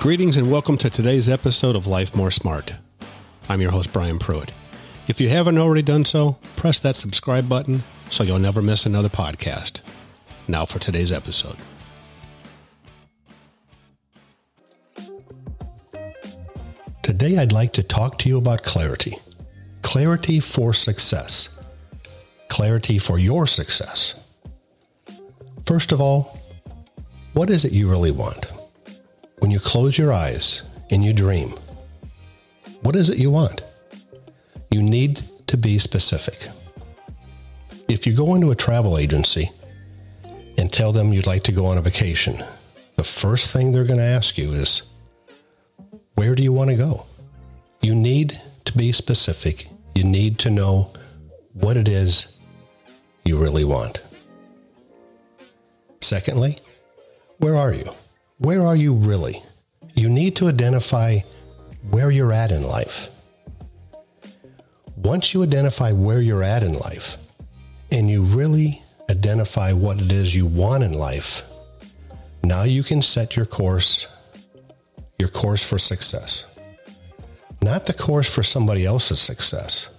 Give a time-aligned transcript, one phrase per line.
[0.00, 2.72] Greetings and welcome to today's episode of Life More Smart.
[3.48, 4.52] I'm your host, Brian Pruitt.
[5.08, 9.08] If you haven't already done so, press that subscribe button so you'll never miss another
[9.08, 9.80] podcast.
[10.46, 11.56] Now for today's episode.
[17.02, 19.18] Today, I'd like to talk to you about clarity.
[19.82, 21.48] Clarity for success.
[22.46, 24.14] Clarity for your success.
[25.66, 26.38] First of all,
[27.32, 28.46] what is it you really want?
[29.40, 31.54] When you close your eyes and you dream,
[32.82, 33.62] what is it you want?
[34.70, 36.48] You need to be specific.
[37.88, 39.50] If you go into a travel agency
[40.58, 42.44] and tell them you'd like to go on a vacation,
[42.96, 44.82] the first thing they're going to ask you is,
[46.16, 47.06] Where do you want to go?
[47.80, 49.68] You need to be specific.
[49.94, 50.92] You need to know
[51.52, 52.38] what it is
[53.24, 54.00] you really want.
[56.00, 56.58] Secondly,
[57.38, 57.92] where are you?
[58.38, 59.42] Where are you really?
[59.94, 61.20] You need to identify
[61.90, 63.08] where you're at in life.
[64.96, 67.16] Once you identify where you're at in life
[67.90, 68.80] and you really
[69.10, 71.42] identify what it is you want in life,
[72.44, 74.06] now you can set your course,
[75.18, 76.46] your course for success.
[77.60, 79.90] Not the course for somebody else's success,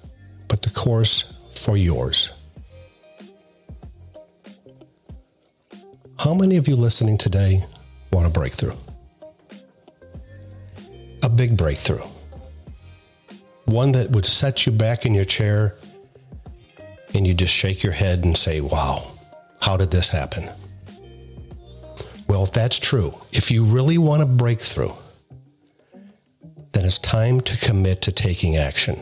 [0.48, 2.30] but the course for yours.
[6.20, 7.66] How many of you listening today
[8.12, 8.76] want a breakthrough?
[11.24, 12.04] A big breakthrough.
[13.66, 15.76] One that would set you back in your chair
[17.14, 19.12] and you just shake your head and say, wow,
[19.62, 20.50] how did this happen?
[22.28, 24.92] Well, if that's true, if you really want a breakthrough,
[26.72, 29.02] then it's time to commit to taking action.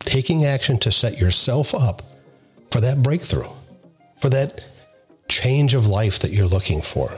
[0.00, 2.02] Taking action to set yourself up
[2.70, 3.48] for that breakthrough,
[4.20, 4.64] for that
[5.28, 7.12] change of life that you're looking for.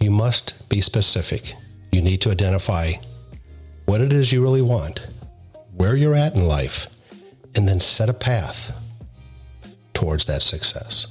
[0.00, 1.54] You must be specific.
[1.92, 2.94] You need to identify
[3.86, 5.06] what it is you really want,
[5.72, 6.86] where you're at in life,
[7.54, 8.76] and then set a path
[9.94, 11.06] towards that success.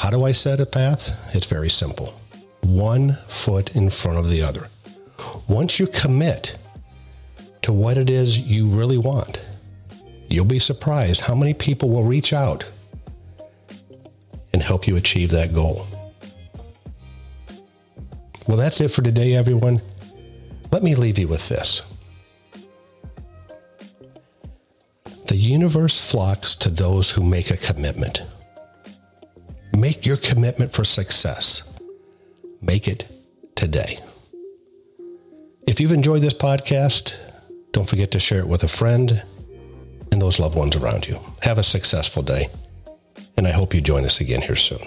[0.00, 1.34] How do I set a path?
[1.34, 2.14] It's very simple
[2.62, 4.68] one foot in front of the other.
[5.48, 6.56] Once you commit
[7.62, 9.40] to what it is you really want,
[10.28, 12.64] you'll be surprised how many people will reach out
[14.52, 15.86] and help you achieve that goal.
[18.46, 19.80] Well, that's it for today, everyone.
[20.72, 21.82] Let me leave you with this.
[25.28, 28.22] The universe flocks to those who make a commitment.
[29.72, 31.62] Make your commitment for success.
[32.60, 33.10] Make it
[33.54, 34.00] today.
[35.66, 37.14] If you've enjoyed this podcast,
[37.72, 39.22] don't forget to share it with a friend
[40.10, 41.20] and those loved ones around you.
[41.42, 42.48] Have a successful day,
[43.36, 44.80] and I hope you join us again here soon.